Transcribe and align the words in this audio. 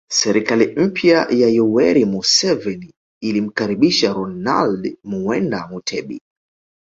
Serikali 0.19 0.73
mpya 0.75 1.27
ya 1.29 1.49
Yoweri 1.49 2.05
Museveni 2.05 2.93
ilimkaribisha 3.23 4.13
Ronald 4.13 4.97
Muwenda 5.03 5.67
Mutebi 5.67 6.21